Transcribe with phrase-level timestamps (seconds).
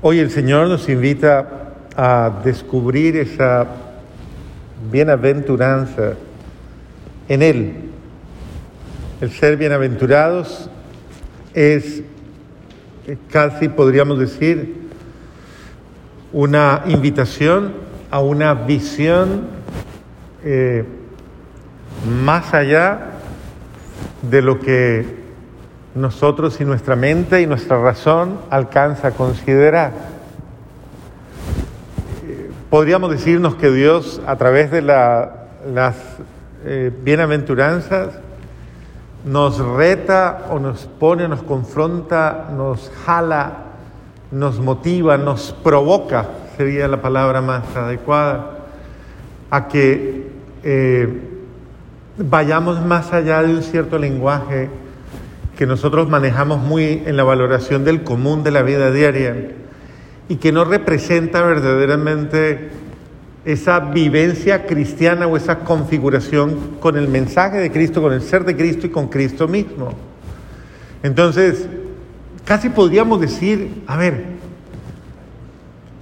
[0.00, 3.66] Hoy el Señor nos invita a descubrir esa
[4.92, 6.12] bienaventuranza
[7.28, 7.74] en Él.
[9.20, 10.70] El ser bienaventurados
[11.52, 12.04] es
[13.28, 14.76] casi, podríamos decir,
[16.32, 17.72] una invitación
[18.12, 19.48] a una visión
[20.44, 20.84] eh,
[22.22, 23.00] más allá
[24.22, 25.17] de lo que
[25.98, 29.92] nosotros y nuestra mente y nuestra razón alcanza a considerar.
[32.26, 35.96] Eh, podríamos decirnos que Dios a través de las
[36.64, 38.10] eh, bienaventuranzas
[39.24, 43.64] nos reta o nos pone, nos confronta, nos jala,
[44.30, 46.26] nos motiva, nos provoca,
[46.56, 48.58] sería la palabra más adecuada,
[49.50, 50.30] a que
[50.62, 51.20] eh,
[52.16, 54.70] vayamos más allá de un cierto lenguaje
[55.58, 59.34] que nosotros manejamos muy en la valoración del común de la vida diaria
[60.28, 62.68] y que no representa verdaderamente
[63.44, 68.54] esa vivencia cristiana o esa configuración con el mensaje de Cristo, con el ser de
[68.54, 69.94] Cristo y con Cristo mismo.
[71.02, 71.66] Entonces,
[72.44, 74.26] casi podríamos decir, a ver,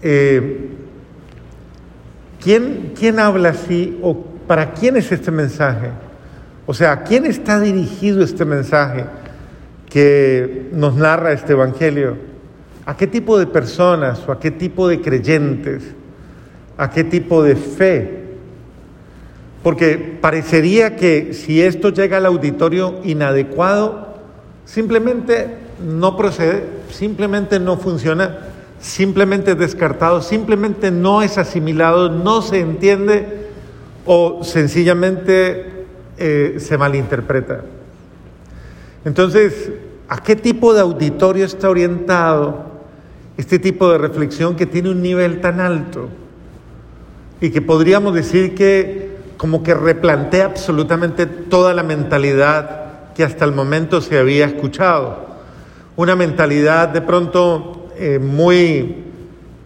[0.02, 0.68] eh,
[2.42, 5.92] ¿quién, ¿quién habla así o para quién es este mensaje?
[6.66, 9.06] O sea, ¿a quién está dirigido este mensaje
[9.88, 12.16] que nos narra este Evangelio?
[12.84, 15.82] ¿A qué tipo de personas o a qué tipo de creyentes?
[16.78, 18.24] ¿A qué tipo de fe?
[19.62, 24.14] Porque parecería que si esto llega al auditorio inadecuado,
[24.64, 25.48] simplemente
[25.84, 28.38] no procede, simplemente no funciona,
[28.78, 33.48] simplemente es descartado, simplemente no es asimilado, no se entiende
[34.04, 35.86] o sencillamente
[36.18, 37.62] eh, se malinterpreta.
[39.06, 39.70] Entonces,
[40.08, 42.66] ¿a qué tipo de auditorio está orientado
[43.36, 46.08] este tipo de reflexión que tiene un nivel tan alto?
[47.40, 53.52] Y que podríamos decir que como que replantea absolutamente toda la mentalidad que hasta el
[53.52, 55.24] momento se había escuchado.
[55.94, 59.04] Una mentalidad de pronto eh, muy,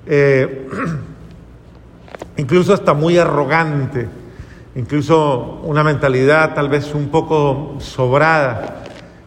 [0.06, 0.68] eh,
[2.36, 4.06] incluso hasta muy arrogante
[4.76, 8.84] incluso una mentalidad tal vez un poco sobrada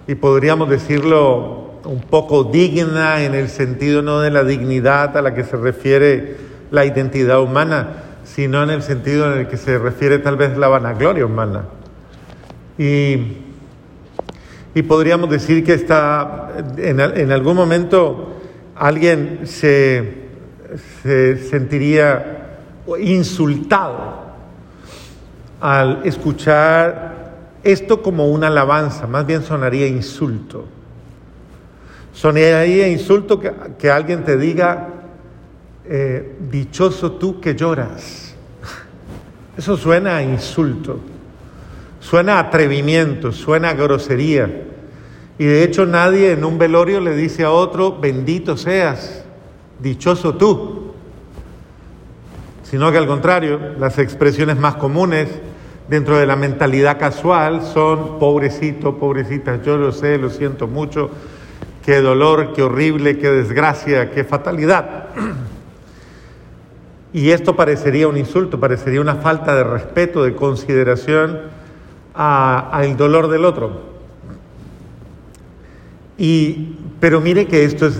[0.07, 5.33] y podríamos decirlo un poco digna en el sentido no de la dignidad a la
[5.33, 6.37] que se refiere
[6.71, 10.67] la identidad humana, sino en el sentido en el que se refiere tal vez la
[10.67, 11.65] vanagloria humana.
[12.77, 13.37] Y,
[14.73, 18.39] y podríamos decir que está, en, algún momento
[18.75, 20.29] alguien se,
[21.03, 22.57] se sentiría
[22.99, 24.23] insultado
[25.61, 27.12] al escuchar
[27.63, 30.65] esto como una alabanza, más bien sonaría insulto.
[32.13, 34.89] Sonaría insulto que, alguien te diga,
[35.85, 38.35] eh, dichoso tú que lloras.
[39.57, 40.99] Eso suena a insulto,
[41.99, 44.67] suena a atrevimiento, suena a grosería.
[45.39, 49.23] Y de hecho nadie en un velorio le dice a otro, bendito seas,
[49.79, 50.93] dichoso tú.
[52.63, 55.29] Sino que al contrario, las expresiones más comunes
[55.87, 61.09] dentro de la mentalidad casual son pobrecito, pobrecita, yo lo sé, lo siento mucho,
[61.85, 65.07] qué dolor, qué horrible, qué desgracia, qué fatalidad.
[67.11, 71.41] Y esto parecería un insulto, parecería una falta de respeto, de consideración
[72.15, 73.93] al dolor del otro.
[76.17, 77.99] Y, pero mire que esto es,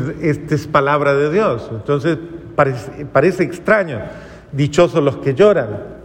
[0.50, 2.18] es palabra de Dios, entonces
[2.56, 4.00] parece, parece extraño.
[4.52, 6.03] Dichosos los que lloran,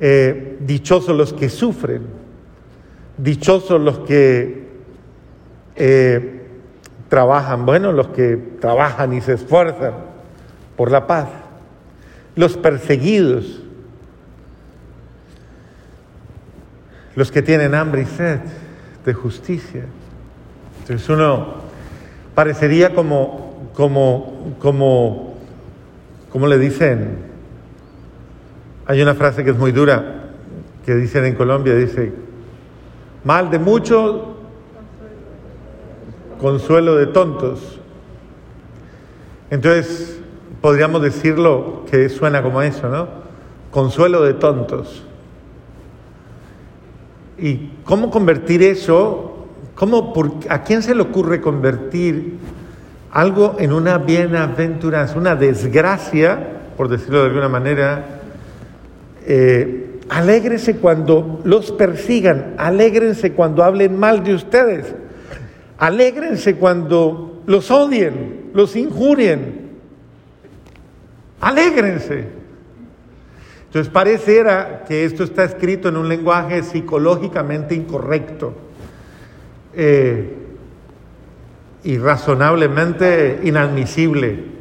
[0.00, 2.02] eh, dichosos los que sufren,
[3.18, 4.66] dichosos los que
[5.76, 6.46] eh,
[7.08, 9.92] trabajan, bueno, los que trabajan y se esfuerzan
[10.76, 11.28] por la paz,
[12.34, 13.60] los perseguidos,
[17.14, 18.40] los que tienen hambre y sed
[19.04, 19.84] de justicia.
[20.80, 21.56] Entonces uno
[22.34, 25.34] parecería como, como, como,
[26.30, 27.29] como le dicen,
[28.90, 30.02] hay una frase que es muy dura,
[30.84, 32.12] que dicen en Colombia, dice,
[33.22, 34.34] mal de mucho,
[36.40, 37.78] consuelo de tontos.
[39.48, 40.20] Entonces,
[40.60, 43.06] podríamos decirlo que suena como eso, ¿no?
[43.70, 45.04] Consuelo de tontos.
[47.38, 49.46] ¿Y cómo convertir eso?
[49.76, 50.12] ¿Cómo,
[50.48, 52.38] ¿A quién se le ocurre convertir
[53.12, 58.16] algo en una bienaventuranza, una desgracia, por decirlo de alguna manera,
[59.32, 64.94] eh, alégrese cuando los persigan, alégrense cuando hablen mal de ustedes,
[65.78, 69.60] alégrense cuando los odien, los injurien,
[71.40, 72.26] Alégrense.
[73.66, 78.52] Entonces pareciera que esto está escrito en un lenguaje psicológicamente incorrecto
[79.74, 80.34] eh,
[81.84, 84.59] y razonablemente inadmisible.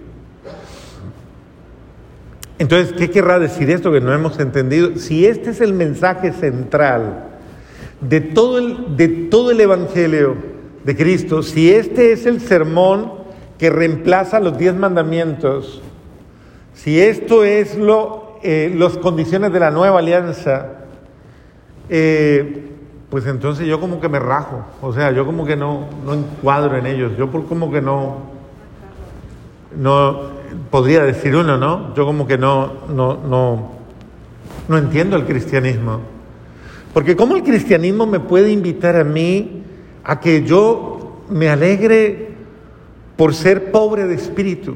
[2.59, 4.97] Entonces, ¿qué querrá decir esto que no hemos entendido?
[4.97, 7.23] Si este es el mensaje central
[8.01, 10.35] de todo el, de todo el Evangelio
[10.83, 13.13] de Cristo, si este es el sermón
[13.57, 15.81] que reemplaza los diez mandamientos,
[16.73, 20.67] si esto es lo, eh, las condiciones de la nueva alianza,
[21.89, 22.67] eh,
[23.09, 26.75] pues entonces yo como que me rajo, o sea, yo como que no, no encuadro
[26.77, 28.17] en ellos, yo como que no,
[29.77, 30.38] no,
[30.69, 31.93] podría decir uno, ¿no?
[31.95, 33.71] Yo como que no, no, no,
[34.67, 36.01] no entiendo el cristianismo.
[36.93, 39.63] Porque ¿cómo el cristianismo me puede invitar a mí
[40.03, 42.29] a que yo me alegre
[43.15, 44.75] por ser pobre de espíritu?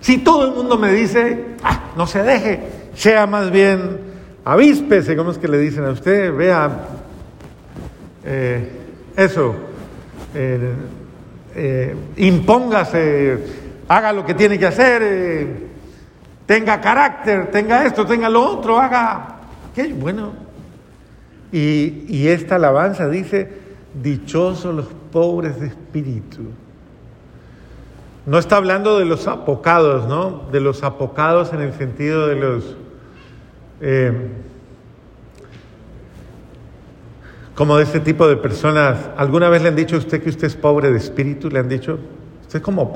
[0.00, 2.60] Si todo el mundo me dice, ah, no se deje,
[2.94, 4.12] sea más bien
[4.44, 6.34] avíspese, ¿cómo es que le dicen a usted?
[6.34, 6.86] Vea,
[8.24, 8.68] eh,
[9.16, 9.54] eso,
[10.34, 10.72] eh,
[11.54, 13.61] eh, impóngase,
[13.96, 15.56] haga lo que tiene que hacer,
[16.46, 19.36] tenga carácter, tenga esto, tenga lo otro, haga,
[19.74, 20.32] qué bueno.
[21.52, 23.52] Y, esta alabanza dice,
[24.02, 26.44] dichosos los pobres de espíritu.
[28.24, 30.44] No está hablando de los apocados, ¿no?
[30.50, 32.76] De los apocados en el sentido de los...
[33.82, 34.28] Eh,
[37.54, 39.10] como de este tipo de personas.
[39.18, 41.50] ¿Alguna vez le han dicho a usted que usted es pobre de espíritu?
[41.50, 41.98] ¿Le han dicho?
[42.40, 42.92] Usted es como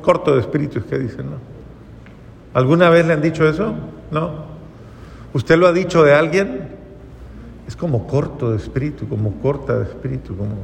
[0.00, 1.36] corto de espíritu, es que dicen, ¿no?
[2.54, 3.74] ¿Alguna vez le han dicho eso?
[4.10, 4.46] ¿No?
[5.32, 6.68] ¿Usted lo ha dicho de alguien?
[7.66, 10.56] Es como corto de espíritu, como corta de espíritu, como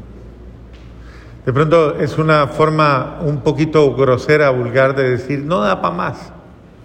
[1.44, 6.32] de pronto es una forma un poquito grosera, vulgar de decir, no da para más.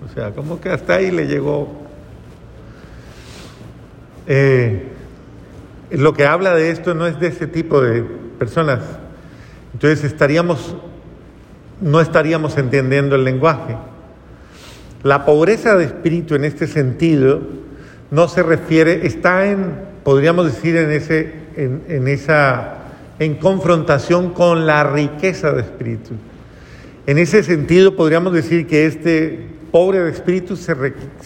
[0.05, 1.69] O sea, como que hasta ahí le llegó.
[4.27, 4.89] Eh,
[5.91, 8.01] lo que habla de esto no es de ese tipo de
[8.37, 8.81] personas.
[9.73, 10.75] Entonces estaríamos,
[11.81, 13.75] no estaríamos entendiendo el lenguaje.
[15.03, 17.41] La pobreza de espíritu en este sentido
[18.11, 19.73] no se refiere, está en,
[20.03, 22.75] podríamos decir, en, ese, en, en esa
[23.19, 26.11] en confrontación con la riqueza de espíritu.
[27.05, 30.73] En ese sentido podríamos decir que este pobre de espíritu se,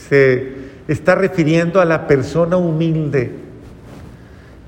[0.09, 0.53] se
[0.87, 3.31] está refiriendo a la persona humilde.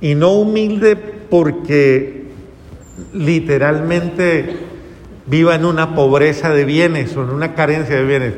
[0.02, 2.26] Y no humilde porque
[3.14, 4.56] literalmente
[5.28, 8.34] viva en una pobreza de bienes o en una carencia de bienes.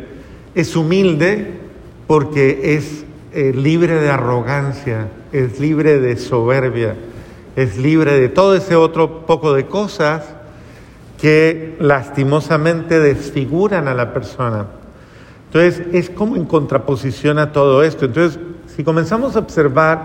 [0.56, 1.60] Es humilde
[2.08, 6.96] porque es eh, libre de arrogancia, es libre de soberbia
[7.58, 10.24] es libre de todo ese otro poco de cosas
[11.20, 14.68] que lastimosamente desfiguran a la persona.
[15.48, 18.06] Entonces, es como en contraposición a todo esto.
[18.06, 20.04] Entonces, si comenzamos a observar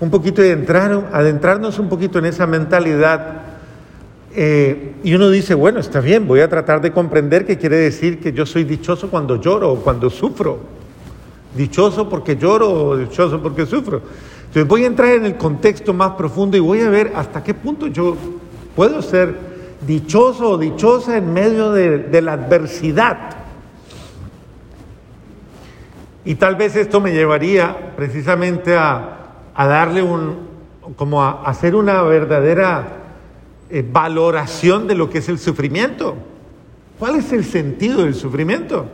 [0.00, 3.40] un poquito y entrar, adentrarnos un poquito en esa mentalidad,
[4.34, 8.18] eh, y uno dice, bueno, está bien, voy a tratar de comprender qué quiere decir
[8.18, 10.58] que yo soy dichoso cuando lloro o cuando sufro.
[11.54, 14.00] Dichoso porque lloro o dichoso porque sufro.
[14.46, 17.52] Entonces voy a entrar en el contexto más profundo y voy a ver hasta qué
[17.52, 18.16] punto yo
[18.74, 19.34] puedo ser
[19.86, 23.36] dichoso o dichosa en medio de, la adversidad.
[26.24, 29.18] Y tal vez esto me llevaría precisamente a,
[29.56, 30.48] darle un,
[30.96, 33.01] como a hacer una verdadera
[33.72, 36.14] eh, valoración de lo que es el sufrimiento.
[36.98, 38.86] ¿Cuál es el sentido del sufrimiento?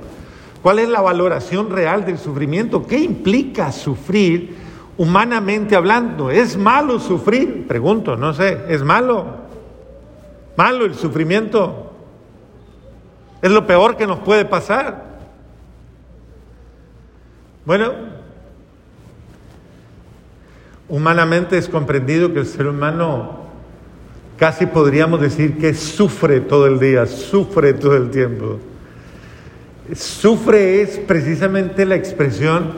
[0.62, 2.86] ¿Cuál es la valoración real del sufrimiento?
[2.86, 4.68] ¿Qué implica sufrir?
[4.98, 7.66] humanamente hablando, ¿es malo sufrir?
[7.66, 9.26] Pregunto, no sé, ¿es malo?
[10.56, 11.92] ¿Malo el sufrimiento?
[13.40, 15.18] ¿Es lo peor que nos puede pasar?
[17.64, 17.92] Bueno,
[20.88, 23.37] humanamente es comprendido que el ser humano
[24.38, 28.58] casi podríamos decir que sufre todo el día, sufre todo el tiempo.
[29.94, 32.72] Sufre es precisamente la expresión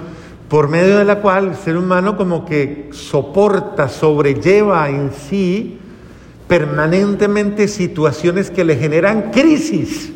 [0.48, 5.78] por medio de la cual el ser humano como que soporta, sobrelleva en sí
[6.48, 10.12] permanentemente situaciones que le generan crisis,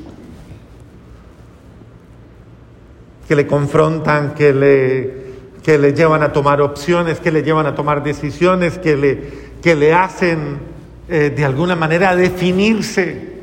[3.28, 5.24] que le confrontan, que le,
[5.62, 9.30] que le llevan a tomar opciones, que le llevan a tomar decisiones, que le,
[9.62, 10.73] que le hacen
[11.08, 13.34] eh, de alguna manera definirse.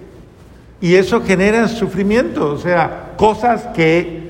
[0.80, 4.22] Y eso genera sufrimiento, o sea, cosas que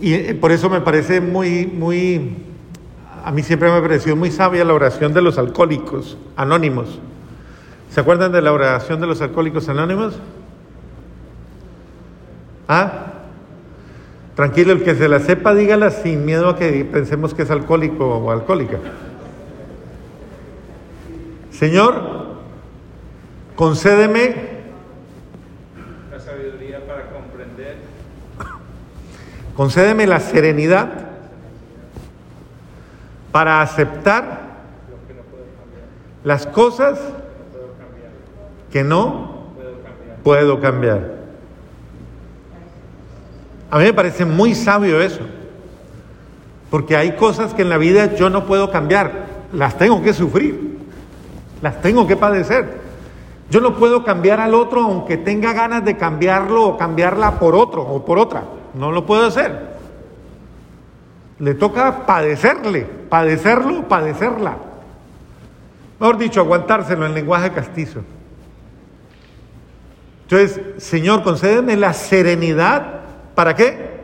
[0.00, 2.36] y eh, por eso me parece muy, muy,
[3.24, 7.00] a mí siempre me ha parecido muy sabia la oración de los alcohólicos anónimos.
[7.90, 10.18] ¿Se acuerdan de la oración de los alcohólicos anónimos?
[12.68, 13.06] ¿Ah?
[14.36, 18.06] Tranquilo, el que se la sepa, dígala sin miedo a que pensemos que es alcohólico
[18.06, 18.78] o alcohólica.
[21.50, 22.17] Señor,
[23.58, 24.36] concédeme
[26.12, 27.74] la sabiduría para comprender,
[29.56, 30.88] concédeme la serenidad
[33.32, 34.58] para aceptar
[36.22, 37.00] las cosas
[38.70, 39.48] que no
[40.22, 41.18] puedo cambiar.
[43.72, 45.22] A mí me parece muy sabio eso,
[46.70, 50.78] porque hay cosas que en la vida yo no puedo cambiar, las tengo que sufrir,
[51.60, 52.86] las tengo que padecer.
[53.50, 57.82] Yo no puedo cambiar al otro aunque tenga ganas de cambiarlo o cambiarla por otro
[57.82, 59.78] o por otra, no lo puedo hacer.
[61.38, 64.56] Le toca padecerle, padecerlo, padecerla.
[65.98, 68.00] Mejor dicho, aguantárselo en lenguaje castizo.
[70.24, 73.00] Entonces, Señor, concédeme la serenidad.
[73.34, 73.98] ¿Para qué?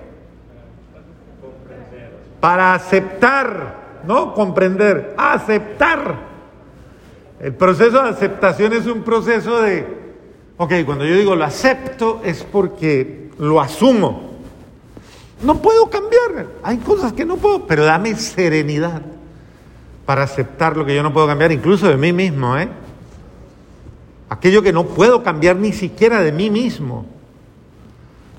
[2.40, 3.74] Para aceptar,
[4.06, 6.33] no comprender, aceptar.
[7.40, 9.86] El proceso de aceptación es un proceso de,
[10.56, 14.32] ok, cuando yo digo lo acepto es porque lo asumo.
[15.42, 19.02] No puedo cambiar, hay cosas que no puedo, pero dame serenidad
[20.06, 22.68] para aceptar lo que yo no puedo cambiar, incluso de mí mismo, ¿eh?
[24.28, 27.06] Aquello que no puedo cambiar ni siquiera de mí mismo.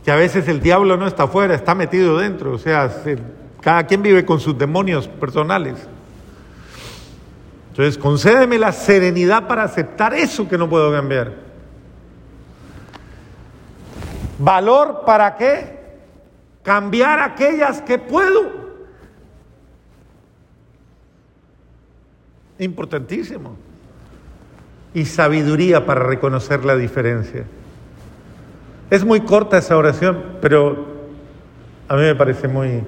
[0.04, 2.54] Que a veces el diablo no está afuera, está metido dentro.
[2.54, 3.18] O sea, se-
[3.62, 5.75] cada quien vive con sus demonios personales.
[7.75, 11.34] Entonces, concédeme la serenidad para aceptar eso que no puedo cambiar.
[14.39, 15.77] Valor para qué?
[16.63, 18.50] Cambiar aquellas que puedo.
[22.60, 23.58] Importantísimo.
[24.94, 27.44] Y sabiduría para reconocer la diferencia.
[28.89, 30.86] Es muy corta esa oración, pero
[31.89, 32.84] a mí me parece muy,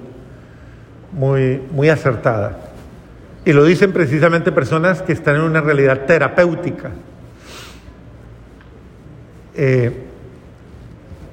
[1.12, 2.67] muy, muy acertada.
[3.48, 6.90] Y lo dicen precisamente personas que están en una realidad terapéutica.
[9.54, 9.90] Eh,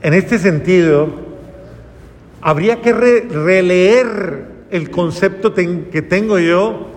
[0.02, 1.10] en este sentido,
[2.40, 6.88] habría que re- releer el concepto que tengo yo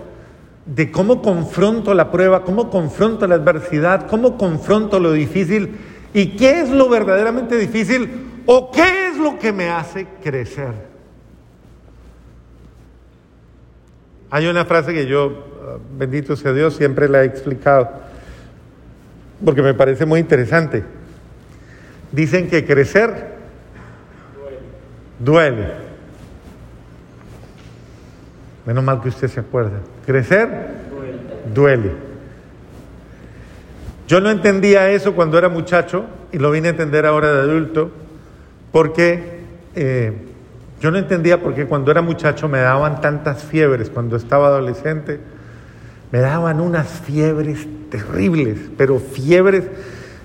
[0.65, 5.75] de cómo confronto la prueba, cómo confronto la adversidad, cómo confronto lo difícil
[6.13, 8.09] y qué es lo verdaderamente difícil
[8.45, 10.71] o qué es lo que me hace crecer.
[14.31, 17.89] Hay una frase que yo, ah, bendito sea Dios, siempre la he explicado,
[19.43, 20.83] porque me parece muy interesante.
[22.11, 23.35] Dicen que crecer
[25.19, 25.89] duele.
[28.65, 29.79] Menos mal que usted se acuerda.
[30.05, 30.49] Crecer
[31.53, 31.91] duele.
[34.07, 37.91] Yo no entendía eso cuando era muchacho y lo vine a entender ahora de adulto,
[38.71, 39.39] porque
[39.75, 40.13] eh,
[40.79, 45.19] yo no entendía por qué cuando era muchacho me daban tantas fiebres, cuando estaba adolescente,
[46.11, 49.65] me daban unas fiebres terribles, pero fiebres.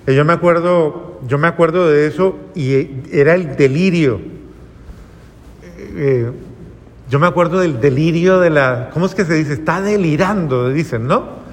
[0.07, 4.19] Yo me acuerdo, yo me acuerdo de eso y eh, era el delirio.
[5.77, 6.31] Eh,
[7.09, 9.53] yo me acuerdo del delirio de la, ¿cómo es que se dice?
[9.53, 11.45] Está delirando, dicen, ¿no?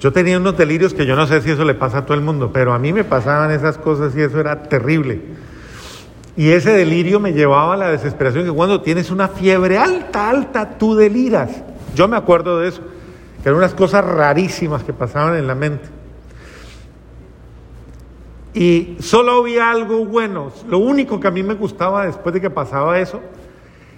[0.00, 2.20] Yo tenía unos delirios que yo no sé si eso le pasa a todo el
[2.20, 5.20] mundo, pero a mí me pasaban esas cosas y eso era terrible.
[6.38, 10.78] Y ese delirio me llevaba a la desesperación que cuando tienes una fiebre alta, alta,
[10.78, 11.50] tú deliras.
[11.96, 12.80] Yo me acuerdo de eso,
[13.42, 15.88] que eran unas cosas rarísimas que pasaban en la mente.
[18.54, 20.52] Y solo había algo bueno.
[20.68, 23.20] Lo único que a mí me gustaba después de que pasaba eso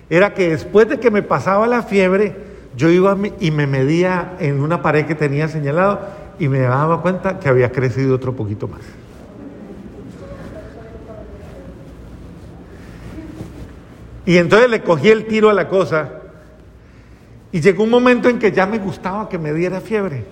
[0.08, 2.34] era que después de que me pasaba la fiebre,
[2.74, 6.00] yo iba y me medía en una pared que tenía señalado
[6.38, 8.80] y me daba cuenta que había crecido otro poquito más.
[14.26, 16.20] Y entonces le cogí el tiro a la cosa
[17.52, 20.24] y llegó un momento en que ya me gustaba que me diera fiebre,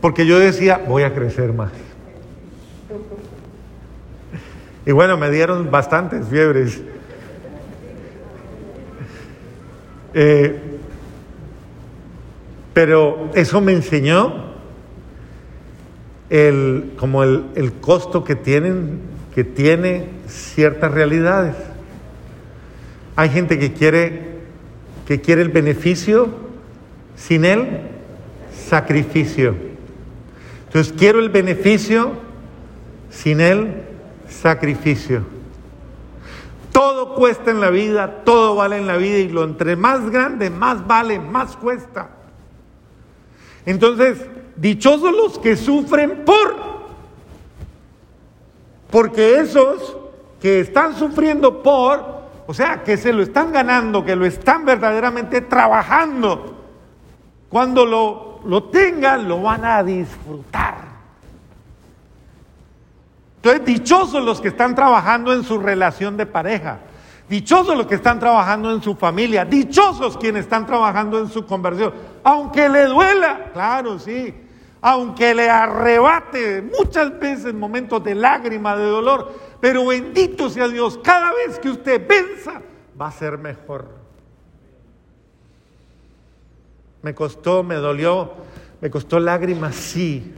[0.00, 1.70] porque yo decía, voy a crecer más.
[4.86, 6.82] Y bueno, me dieron bastantes fiebres.
[10.12, 10.60] Eh,
[12.74, 14.54] pero eso me enseñó
[16.28, 19.00] el, como el, el costo que tienen,
[19.34, 21.54] que tiene ciertas realidades.
[23.16, 24.40] Hay gente que quiere,
[25.06, 26.28] que quiere el beneficio
[27.16, 27.82] sin el
[28.52, 29.54] sacrificio.
[30.66, 32.12] Entonces quiero el beneficio
[33.10, 33.82] sin el
[34.28, 35.22] sacrificio.
[36.72, 40.50] Todo cuesta en la vida, todo vale en la vida y lo entre más grande,
[40.50, 42.10] más vale, más cuesta.
[43.64, 46.56] Entonces, dichosos los que sufren por,
[48.90, 49.96] porque esos
[50.40, 52.13] que están sufriendo por
[52.46, 56.62] O sea, que se lo están ganando, que lo están verdaderamente trabajando.
[57.48, 60.76] Cuando lo, lo tengan, lo van a disfrutar.
[63.36, 66.78] Entonces, dichosos los que están trabajando en su relación de pareja.
[67.28, 71.94] Dichosos los que están trabajando en su familia, dichosos quienes están trabajando en su conversión,
[72.22, 74.34] aunque le duela, claro, sí,
[74.86, 81.32] aunque le arrebate muchas veces momentos de lágrima, de dolor, pero bendito sea Dios, cada
[81.32, 82.60] vez que usted venza,
[83.00, 83.88] va a ser mejor.
[87.00, 88.32] Me costó, me dolió,
[88.82, 90.34] me costó lágrimas, sí,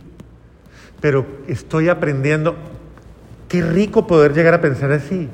[1.00, 2.54] pero estoy aprendiendo.
[3.48, 5.28] Qué rico poder llegar a pensar así.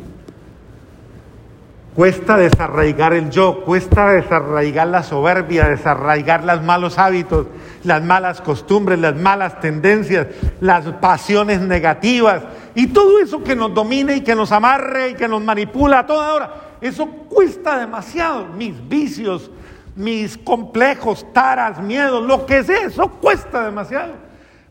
[1.95, 7.49] Cuesta desarraigar el yo, cuesta desarraigar la soberbia, desarraigar los malos hábitos,
[7.85, 10.29] las malas costumbres, las malas tendencias,
[10.61, 12.45] las pasiones negativas
[12.75, 16.07] y todo eso que nos domine y que nos amarre y que nos manipula a
[16.07, 16.55] toda hora.
[16.81, 18.47] Eso cuesta demasiado.
[18.47, 19.51] Mis vicios,
[19.95, 24.15] mis complejos, taras, miedos, lo que sea, eso cuesta demasiado.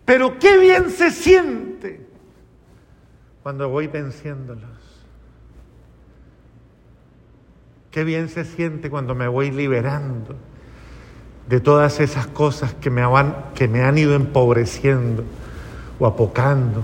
[0.05, 2.03] Pero qué bien se siente
[3.43, 4.90] cuando voy venciéndolos.
[7.91, 10.35] Qué bien se siente cuando me voy liberando
[11.49, 15.25] de todas esas cosas que me, han, que me han ido empobreciendo
[15.99, 16.83] o apocando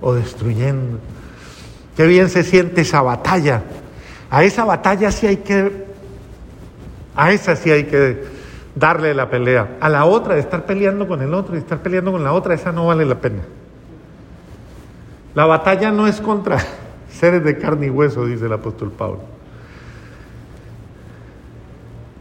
[0.00, 1.00] o destruyendo.
[1.94, 3.62] Qué bien se siente esa batalla.
[4.30, 5.84] A esa batalla sí hay que,
[7.14, 8.24] a esa sí hay que
[8.74, 9.76] darle la pelea.
[9.80, 12.54] A la otra, de estar peleando con el otro y estar peleando con la otra,
[12.54, 13.42] esa no vale la pena.
[15.34, 16.58] La batalla no es contra
[17.10, 19.37] seres de carne y hueso, dice el apóstol Pablo.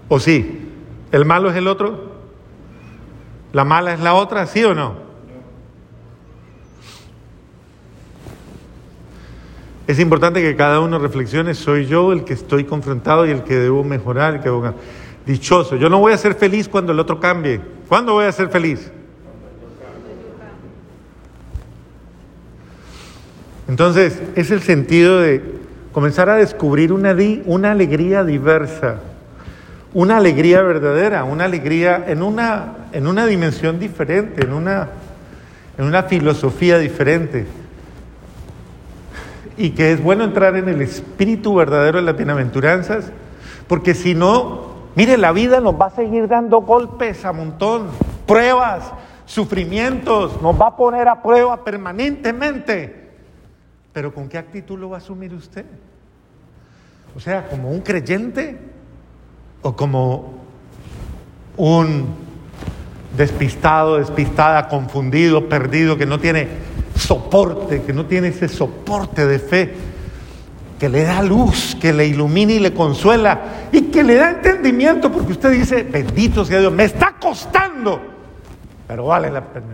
[0.09, 0.69] ¿O sí?
[1.11, 2.17] ¿El malo es el otro?
[3.53, 4.45] ¿La mala es la otra?
[4.45, 5.07] ¿Sí o no?
[9.87, 13.55] Es importante que cada uno reflexione, soy yo el que estoy confrontado y el que
[13.55, 14.73] debo mejorar, el que debo...
[15.25, 17.59] Dichoso, yo no voy a ser feliz cuando el otro cambie.
[17.89, 18.91] ¿Cuándo voy a ser feliz?
[23.67, 25.41] Entonces, es el sentido de
[25.91, 27.13] comenzar a descubrir una,
[27.45, 29.01] una alegría diversa
[29.93, 34.89] una alegría verdadera, una alegría en una, en una dimensión diferente, en una,
[35.77, 37.45] en una filosofía diferente.
[39.57, 43.11] Y que es bueno entrar en el espíritu verdadero de las bienaventuranzas,
[43.67, 47.87] porque si no, mire, la vida nos va a seguir dando golpes a montón,
[48.27, 48.91] pruebas,
[49.25, 53.07] sufrimientos, nos va a poner a prueba permanentemente.
[53.93, 55.65] Pero ¿con qué actitud lo va a asumir usted?
[57.15, 58.57] O sea, como un creyente
[59.61, 60.33] o como
[61.57, 62.05] un
[63.15, 66.47] despistado, despistada, confundido, perdido, que no tiene
[66.95, 69.73] soporte, que no tiene ese soporte de fe,
[70.79, 73.41] que le da luz, que le ilumina y le consuela
[73.71, 77.99] y que le da entendimiento, porque usted dice, bendito sea Dios, me está costando,
[78.87, 79.65] pero vale la pena.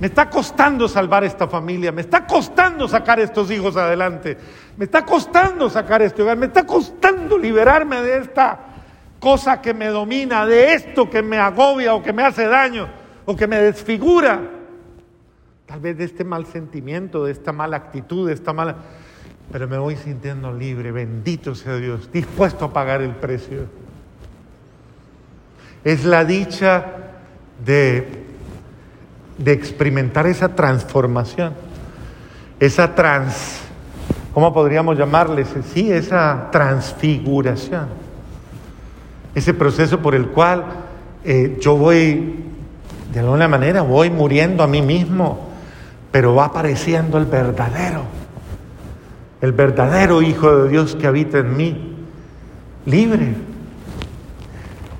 [0.00, 4.36] Me está costando salvar esta familia, me está costando sacar estos hijos adelante,
[4.78, 8.58] me está costando sacar este hogar, me está costando liberarme de esta
[9.20, 12.88] cosa que me domina, de esto que me agobia o que me hace daño
[13.26, 14.40] o que me desfigura.
[15.66, 18.76] Tal vez de este mal sentimiento, de esta mala actitud, de esta mala...
[19.52, 23.66] Pero me voy sintiendo libre, bendito sea Dios, dispuesto a pagar el precio.
[25.84, 26.86] Es la dicha
[27.64, 28.19] de
[29.40, 31.54] de experimentar esa transformación,
[32.60, 33.62] esa trans,
[34.34, 35.48] ¿cómo podríamos llamarles?
[35.72, 37.86] Sí, esa transfiguración,
[39.34, 40.64] ese proceso por el cual
[41.24, 42.44] eh, yo voy,
[43.14, 45.48] de alguna manera, voy muriendo a mí mismo,
[46.12, 48.02] pero va apareciendo el verdadero,
[49.40, 51.96] el verdadero Hijo de Dios que habita en mí,
[52.84, 53.34] libre.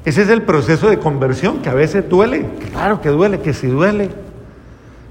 [0.06, 3.66] Ese es el proceso de conversión que a veces duele, claro que duele, que si
[3.66, 4.29] duele.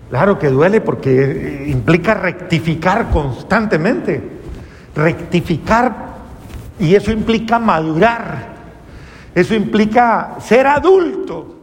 [0.10, 4.22] Claro que duele porque eh, implica rectificar constantemente,
[4.96, 6.10] rectificar
[6.80, 8.48] y eso implica madurar,
[9.36, 11.56] eso implica ser adulto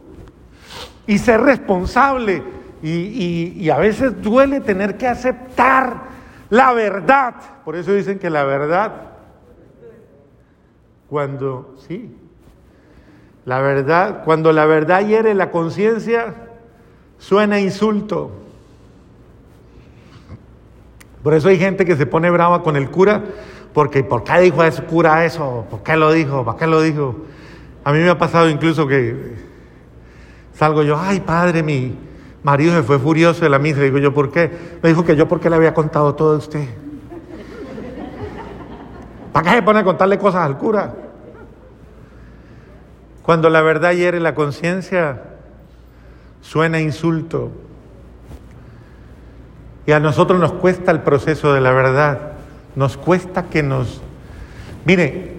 [1.05, 2.41] y ser responsable.
[2.81, 6.03] Y, y a veces duele tener que aceptar
[6.49, 7.33] la verdad,
[7.65, 8.93] por eso dicen que la verdad,
[11.09, 12.15] cuando, sí,
[13.45, 16.46] la verdad, cuando la verdad hiere la conciencia,
[17.19, 18.31] suena insulto.
[21.23, 23.23] Por eso hay gente que se pone brava con el cura,
[23.73, 25.65] porque ¿por qué dijo ese cura eso?
[25.69, 26.45] ¿Por qué lo dijo?
[26.45, 27.15] ¿Por qué lo dijo?
[27.83, 29.35] A mí me ha pasado incluso que
[30.53, 31.97] salgo yo, ay padre, mi
[32.43, 33.81] marido se fue furioso de la misa.
[33.81, 34.49] Digo yo, ¿por qué?
[34.81, 36.67] Me dijo que yo porque le había contado todo a usted.
[39.33, 40.93] ¿Para qué se pone a contarle cosas al cura?
[43.21, 45.21] Cuando la verdad hiere la conciencia,
[46.41, 47.51] suena insulto.
[49.85, 52.33] Y a nosotros nos cuesta el proceso de la verdad.
[52.75, 54.01] Nos cuesta que nos...
[54.85, 55.35] Mire,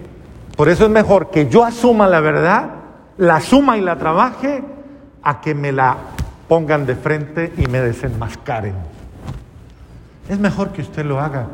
[0.55, 2.69] por eso es mejor que yo asuma la verdad,
[3.17, 4.63] la asuma y la trabaje,
[5.21, 5.97] a que me la
[6.47, 8.73] pongan de frente y me desenmascaren.
[10.27, 11.47] Es mejor que usted lo haga.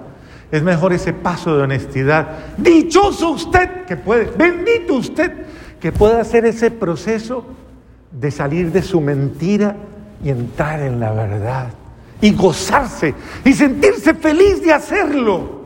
[0.52, 2.28] Es mejor ese paso de honestidad.
[2.58, 5.32] Dichoso usted que puede, bendito usted
[5.80, 7.46] que puede hacer ese proceso
[8.20, 9.76] de salir de su mentira
[10.24, 11.70] y entrar en la verdad.
[12.22, 15.66] Y gozarse y sentirse feliz de hacerlo.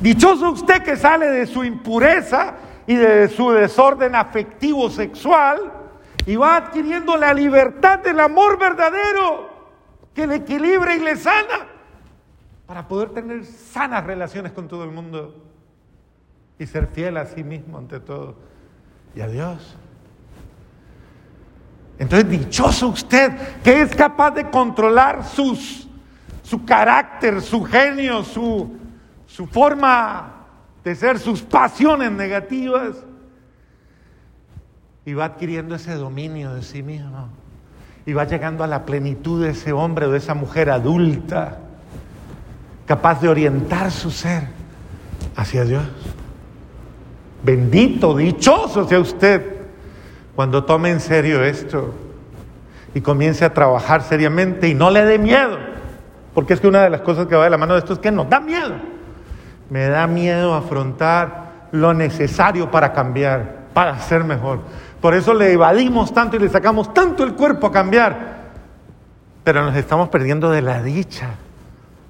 [0.00, 2.54] Dichoso usted que sale de su impureza
[2.86, 5.72] y de su desorden afectivo sexual
[6.26, 9.48] y va adquiriendo la libertad del amor verdadero
[10.12, 11.68] que le equilibra y le sana
[12.66, 15.42] para poder tener sanas relaciones con todo el mundo
[16.58, 18.36] y ser fiel a sí mismo ante todo
[19.14, 19.76] y a Dios.
[21.98, 28.76] Entonces, dichoso usted que es capaz de controlar su carácter, su genio, su,
[29.26, 30.32] su forma
[30.82, 32.96] de ser, sus pasiones negativas
[35.06, 37.28] y va adquiriendo ese dominio de sí mismo
[38.06, 41.58] y va llegando a la plenitud de ese hombre o de esa mujer adulta,
[42.86, 44.48] capaz de orientar su ser
[45.36, 45.84] hacia Dios.
[47.42, 49.53] Bendito, dichoso sea usted
[50.36, 51.94] cuando tome en serio esto
[52.94, 55.58] y comience a trabajar seriamente y no le dé miedo,
[56.34, 57.98] porque es que una de las cosas que va de la mano de esto es
[57.98, 58.74] que nos da miedo.
[59.70, 64.60] Me da miedo afrontar lo necesario para cambiar, para ser mejor.
[65.00, 68.34] Por eso le evadimos tanto y le sacamos tanto el cuerpo a cambiar.
[69.42, 71.30] Pero nos estamos perdiendo de la dicha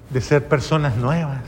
[0.09, 1.41] de ser personas nuevas,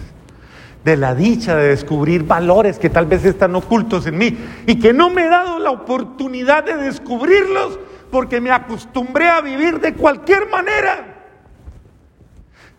[0.87, 4.93] de la dicha de descubrir valores que tal vez están ocultos en mí y que
[4.93, 7.77] no me he dado la oportunidad de descubrirlos
[8.09, 11.25] porque me acostumbré a vivir de cualquier manera.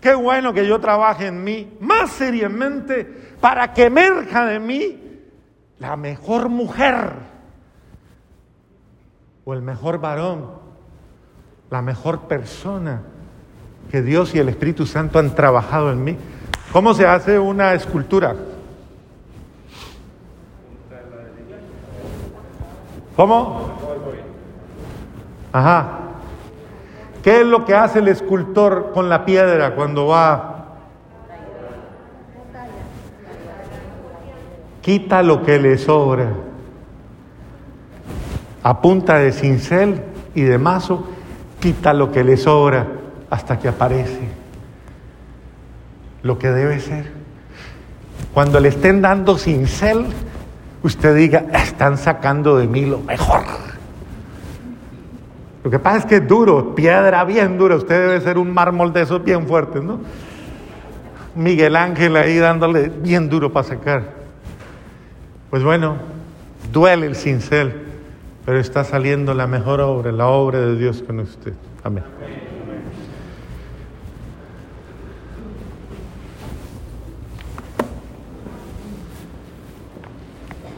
[0.00, 3.04] Qué bueno que yo trabaje en mí más seriamente
[3.42, 4.98] para que emerja de mí
[5.78, 7.10] la mejor mujer
[9.44, 10.46] o el mejor varón,
[11.68, 13.02] la mejor persona
[13.90, 16.16] que Dios y el Espíritu Santo han trabajado en mí.
[16.72, 18.36] ¿Cómo se hace una escultura?
[23.16, 23.70] ¿Cómo?
[25.52, 25.98] Ajá.
[27.22, 30.66] ¿Qué es lo que hace el escultor con la piedra cuando va?
[34.82, 36.28] Quita lo que le sobra
[38.62, 40.02] a punta de cincel
[40.34, 41.08] y de mazo,
[41.60, 42.86] quita lo que le sobra
[43.30, 44.37] hasta que aparece
[46.22, 47.06] lo que debe ser.
[48.34, 50.06] Cuando le estén dando cincel,
[50.82, 53.44] usted diga, están sacando de mí lo mejor.
[55.64, 58.92] Lo que pasa es que es duro, piedra bien dura, usted debe ser un mármol
[58.92, 60.00] de esos bien fuertes, ¿no?
[61.34, 64.02] Miguel Ángel ahí dándole bien duro para sacar.
[65.50, 65.96] Pues bueno,
[66.72, 67.88] duele el cincel
[68.48, 71.52] pero está saliendo la mejor obra, la obra de Dios con usted.
[71.84, 72.02] Amén.